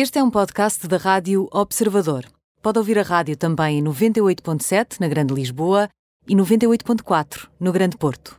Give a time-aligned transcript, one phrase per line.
[0.00, 2.24] Este é um podcast da Rádio Observador.
[2.62, 5.88] Pode ouvir a rádio também em 98.7 na Grande Lisboa
[6.28, 8.36] e 98.4 no Grande Porto.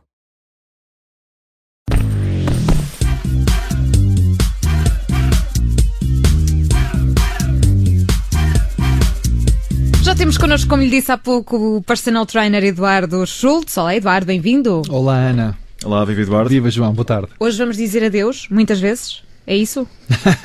[10.02, 13.76] Já temos connosco, como lhe disse há pouco, o personal trainer Eduardo Schultz.
[13.76, 14.80] Olá, Eduardo, bem-vindo.
[14.88, 15.58] Olá, Ana.
[15.84, 16.48] Olá, viva Eduardo.
[16.48, 17.28] Viva, João, boa tarde.
[17.38, 19.28] Hoje vamos dizer adeus, muitas vezes.
[19.50, 19.84] É isso?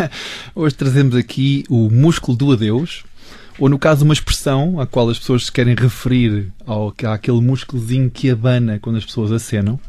[0.56, 3.04] Hoje trazemos aqui o músculo do adeus,
[3.60, 8.10] ou no caso, uma expressão à qual as pessoas se querem referir ao, àquele músculozinho
[8.10, 9.80] que abana quando as pessoas acenam.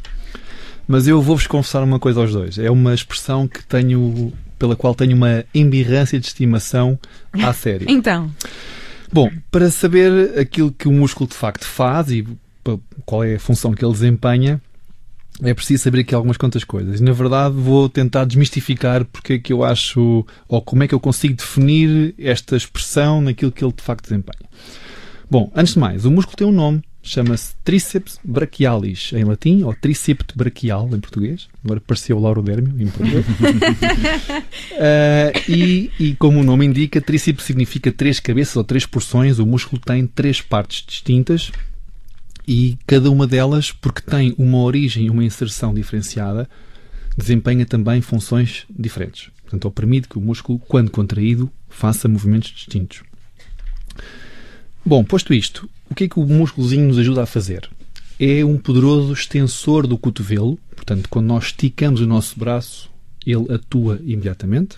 [0.87, 2.59] Mas eu vou-vos confessar uma coisa aos dois.
[2.59, 6.99] É uma expressão que tenho, pela qual tenho uma embirrância de estimação
[7.33, 7.91] à série.
[7.91, 8.31] então.
[9.11, 12.23] Bom, para saber aquilo que o músculo de facto faz e
[13.03, 14.61] qual é a função que ele desempenha,
[15.43, 16.99] é preciso saber aqui algumas quantas coisas.
[16.99, 20.95] E, na verdade, vou tentar desmistificar porque é que eu acho, ou como é que
[20.95, 24.49] eu consigo definir esta expressão naquilo que ele de facto desempenha.
[25.29, 29.73] Bom, antes de mais, o músculo tem um nome, chama-se tríceps brachialis em latim, ou
[29.73, 31.47] tríceps brachial em português.
[31.63, 33.25] Agora pareceu o Lauro Dérmio em português.
[33.27, 33.31] uh,
[35.51, 39.37] e, e, como o nome indica, tríceps significa três cabeças ou três porções.
[39.37, 41.51] O músculo tem três partes distintas
[42.47, 46.49] e cada uma delas, porque tem uma origem e uma inserção diferenciada,
[47.17, 49.29] desempenha também funções diferentes.
[49.41, 53.03] Portanto, ele permite que o músculo, quando contraído, faça movimentos distintos.
[54.85, 57.69] Bom, posto isto, o que é que o músculozinho nos ajuda a fazer?
[58.17, 62.89] É um poderoso extensor do cotovelo, portanto, quando nós esticamos o nosso braço,
[63.25, 64.77] ele atua imediatamente.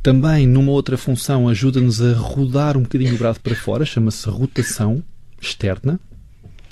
[0.00, 5.02] Também, numa outra função, ajuda-nos a rodar um bocadinho o braço para fora, chama-se rotação
[5.40, 6.00] externa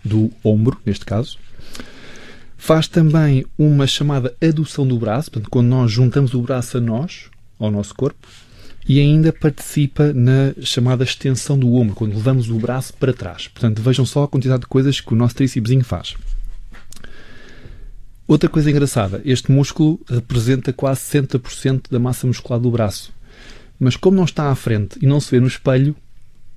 [0.04, 1.38] do ombro, neste caso.
[2.56, 7.30] Faz também uma chamada adução do braço, portanto, quando nós juntamos o braço a nós,
[7.58, 8.28] ao nosso corpo,
[8.86, 13.48] e ainda participa na chamada extensão do ombro, quando levamos o braço para trás.
[13.48, 16.14] Portanto, vejam só a quantidade de coisas que o nosso trícepsinho faz.
[18.26, 23.12] Outra coisa engraçada, este músculo representa quase 60% da massa muscular do braço.
[23.78, 25.96] Mas como não está à frente e não se vê no espelho,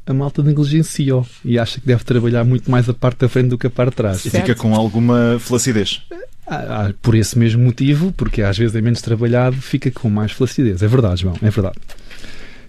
[0.05, 3.57] a malta negligencia e acha que deve trabalhar muito mais a parte da frente do
[3.57, 4.25] que a parte de trás.
[4.25, 6.01] E fica com alguma flacidez.
[6.45, 10.31] Ah, ah, por esse mesmo motivo, porque às vezes é menos trabalhado, fica com mais
[10.31, 10.81] flacidez.
[10.81, 11.77] É verdade, João, é verdade.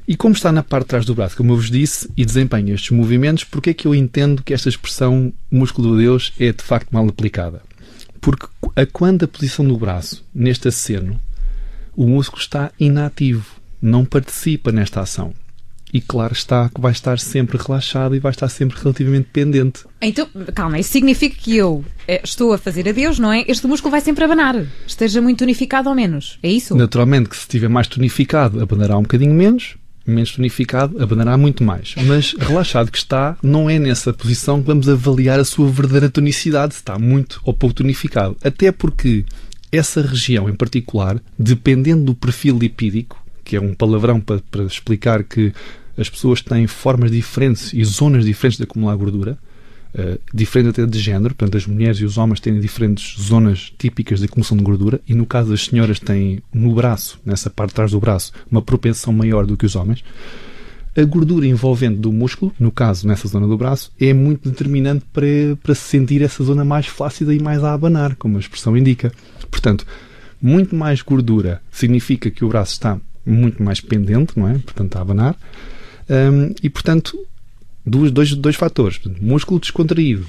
[0.06, 2.75] E como está na parte de trás do braço, como eu vos disse, e desempenha
[2.75, 6.62] estes movimentos, porque é que eu entendo que esta expressão músculo do Deus é de
[6.62, 7.62] facto mal aplicada?
[8.21, 8.47] Porque
[8.77, 11.19] a quando a posição do braço, neste aceno,
[11.97, 15.34] o músculo está inativo, não participa nesta ação
[15.94, 19.84] e claro está que vai estar sempre relaxado e vai estar sempre relativamente pendente.
[20.03, 23.44] Então, calma, isso significa que eu eh, estou a fazer adeus, não é?
[23.47, 26.75] Este músculo vai sempre abanar, esteja muito tonificado ou menos, é isso?
[26.75, 31.94] Naturalmente que se estiver mais tonificado, abanará um bocadinho menos, menos tonificado, abanará muito mais.
[32.05, 36.75] Mas relaxado que está, não é nessa posição que vamos avaliar a sua verdadeira tonicidade,
[36.75, 38.37] se está muito ou pouco tonificado.
[38.43, 39.25] Até porque
[39.71, 45.22] essa região em particular, dependendo do perfil lipídico, que é um palavrão para, para explicar
[45.22, 45.53] que
[45.97, 49.38] as pessoas têm formas diferentes e zonas diferentes de acumular gordura,
[49.94, 54.21] uh, diferente até de género, portanto, as mulheres e os homens têm diferentes zonas típicas
[54.21, 57.75] de acumulação de gordura, e no caso das senhoras têm no braço, nessa parte de
[57.75, 60.05] trás do braço, uma propensão maior do que os homens.
[60.97, 65.26] A gordura envolvente do músculo, no caso nessa zona do braço, é muito determinante para,
[65.61, 69.12] para se sentir essa zona mais flácida e mais a abanar, como a expressão indica.
[69.50, 69.84] Portanto,
[70.41, 74.59] muito mais gordura significa que o braço está muito mais pendente, não é?
[74.59, 75.37] Portanto, a abanar.
[76.09, 77.19] Um, e, portanto,
[77.85, 79.01] dois, dois, dois fatores.
[79.21, 80.27] Músculo descontraído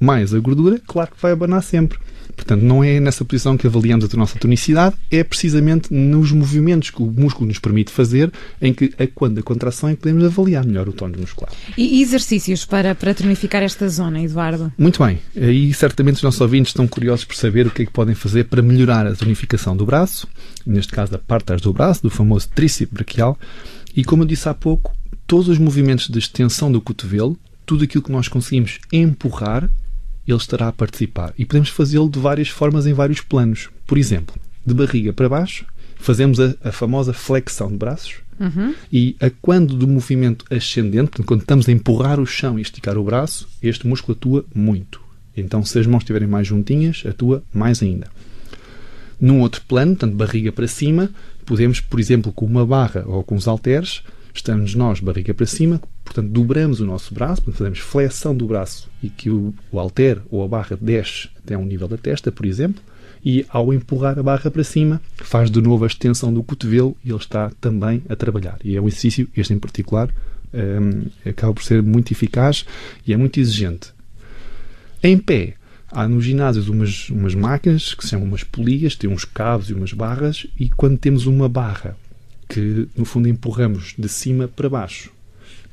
[0.00, 1.98] mais a gordura, claro que vai abanar sempre.
[2.34, 7.02] Portanto, não é nessa posição que avaliamos a nossa tonicidade, é precisamente nos movimentos que
[7.02, 10.64] o músculo nos permite fazer, em que, a quando a contração, é que podemos avaliar
[10.64, 11.52] melhor o tono muscular.
[11.76, 14.72] E exercícios para, para tonificar esta zona, Eduardo?
[14.78, 15.18] Muito bem.
[15.36, 18.44] Aí, certamente, os nossos ouvintes estão curiosos por saber o que é que podem fazer
[18.44, 20.26] para melhorar a tonificação do braço,
[20.64, 23.38] neste caso, da parte do braço, do famoso tríceps braquial.
[23.94, 24.94] E, como eu disse há pouco,
[25.26, 27.36] todos os movimentos de extensão do cotovelo,
[27.66, 29.68] tudo aquilo que nós conseguimos empurrar,
[30.32, 31.32] ele estará a participar.
[31.38, 33.68] E podemos fazê-lo de várias formas em vários planos.
[33.86, 34.34] Por exemplo,
[34.64, 35.64] de barriga para baixo,
[35.96, 38.16] fazemos a, a famosa flexão de braços.
[38.38, 38.74] Uhum.
[38.90, 43.04] E a quando do movimento ascendente, quando estamos a empurrar o chão e esticar o
[43.04, 45.00] braço, este músculo atua muito.
[45.36, 48.08] Então, se as mãos estiverem mais juntinhas, atua mais ainda.
[49.20, 51.10] Num outro plano, tanto barriga para cima,
[51.44, 54.02] podemos, por exemplo, com uma barra ou com os halteres,
[54.40, 58.88] estamos nós barriga para cima, portanto dobramos o nosso braço, portanto, fazemos flexão do braço
[59.02, 59.78] e que o, o
[60.30, 62.82] ou a barra desce até um nível da testa, por exemplo,
[63.24, 67.10] e ao empurrar a barra para cima, faz de novo a extensão do cotovelo e
[67.10, 68.58] ele está também a trabalhar.
[68.64, 70.08] E é um exercício, este em particular,
[70.54, 72.64] um, acaba por ser muito eficaz
[73.06, 73.92] e é muito exigente.
[75.02, 75.54] Em pé,
[75.92, 79.74] há nos ginásios umas, umas máquinas que se chamam umas polias, têm uns cabos e
[79.74, 81.96] umas barras, e quando temos uma barra
[82.50, 85.12] que no fundo empurramos de cima para baixo,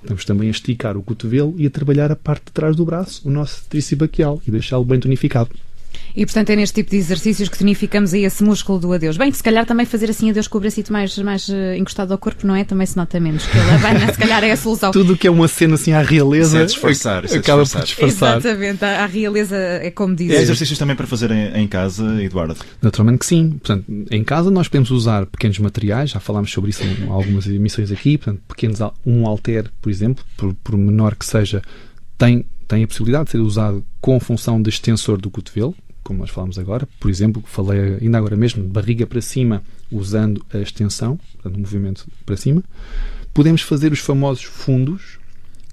[0.01, 3.27] estamos também a esticar o cotovelo e a trabalhar a parte de trás do braço,
[3.27, 5.49] o nosso tríceps braquial, e deixá-lo bem tonificado.
[6.15, 9.17] E portanto é neste tipo de exercícios que tonificamos aí esse músculo do adeus.
[9.17, 12.17] Bem, se calhar também fazer assim adeus com o bracito mais, mais uh, encostado ao
[12.17, 12.63] corpo, não é?
[12.63, 14.91] Também se nota menos que ele abana, se calhar é a solução.
[14.97, 17.95] Tudo que é uma cena assim à realeza Isso é disfarçar, isso é acaba disfarçar.
[17.97, 18.37] por disfarçar.
[18.37, 20.41] Exatamente, a, a realeza é como há dizes.
[20.41, 22.55] exercícios também para fazer em, em casa, Eduardo?
[22.81, 23.51] Naturalmente que sim.
[23.51, 27.91] Portanto, em casa nós podemos usar pequenos materiais, já falámos sobre isso em algumas emissões
[27.91, 31.61] aqui, portanto, pequenos, um halter, por exemplo, por, por menor que seja,
[32.17, 35.75] tem, tem a possibilidade de ser usado com função de extensor do cotovelo,
[36.07, 36.87] como nós falámos agora.
[37.01, 39.61] Por exemplo, falei ainda agora mesmo de barriga para cima,
[39.91, 42.63] usando a extensão, portanto, o movimento para cima.
[43.33, 45.19] Podemos fazer os famosos fundos,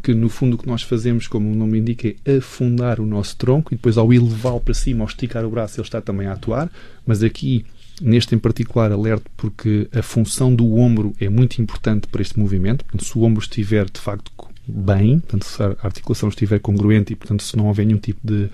[0.03, 3.37] que no fundo o que nós fazemos, como o nome indica, é afundar o nosso
[3.37, 6.33] tronco e depois ao elevá-lo para cima, ao esticar o braço, ele está também a
[6.33, 6.69] atuar.
[7.07, 7.65] Mas aqui,
[8.03, 12.85] neste em particular, alerto porque a função do ombro é muito importante para este movimento.
[12.85, 14.33] Portanto, se o ombro estiver de facto
[14.67, 18.49] bem, portanto, se a articulação estiver congruente e, portanto, se não houver nenhum tipo de,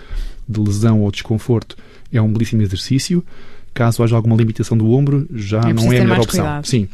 [0.49, 1.77] de lesão ou desconforto,
[2.13, 3.25] é um belíssimo exercício.
[3.73, 6.45] Caso haja alguma limitação do ombro, já preciso não é a melhor opção.
[6.45, 6.67] cuidado.
[6.67, 6.89] Sim.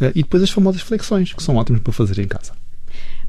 [0.00, 2.52] Eh, e depois as famosas flexões, que são ótimas para fazer em casa.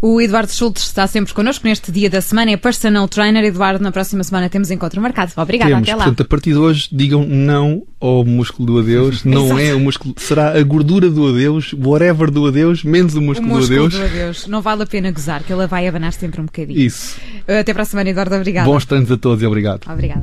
[0.01, 3.43] O Eduardo Schultz está sempre connosco neste dia da semana, é personal trainer.
[3.43, 5.31] Eduardo, na próxima semana temos encontro marcado.
[5.37, 6.03] Obrigada, Temos, até lá.
[6.05, 9.23] portanto, a partir de hoje, digam não ao músculo do adeus.
[9.25, 13.21] Não é o músculo, será a gordura do adeus, whatever do adeus, menos o o
[13.21, 14.11] músculo, músculo do do adeus.
[14.11, 14.47] adeus.
[14.47, 16.79] Não vale a pena gozar, que ele vai abanar sempre um bocadinho.
[16.79, 17.17] Isso.
[17.47, 18.35] Até para a semana, Eduardo.
[18.35, 18.69] Obrigada.
[18.69, 19.81] Bons treinos a todos e obrigado.
[19.91, 20.21] Obrigada.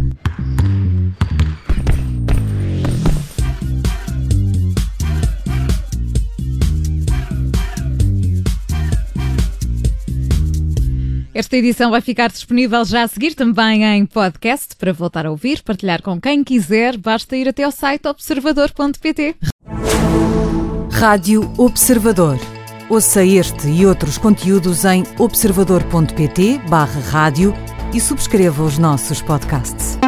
[11.42, 15.60] Esta edição vai ficar disponível já a seguir também em podcast para voltar a ouvir,
[15.60, 16.96] partilhar com quem quiser.
[16.96, 19.34] Basta ir até ao site observador.pt.
[20.92, 22.38] Rádio Observador.
[22.88, 27.52] Ouça este e outros conteúdos em observador.pt/barra rádio
[27.92, 29.98] e subscreva os nossos podcasts.